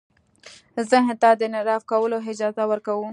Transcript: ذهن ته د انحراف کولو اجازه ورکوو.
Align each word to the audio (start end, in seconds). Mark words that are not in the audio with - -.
ذهن 0.91 1.15
ته 1.21 1.29
د 1.39 1.41
انحراف 1.47 1.81
کولو 1.91 2.17
اجازه 2.29 2.63
ورکوو. 2.67 3.05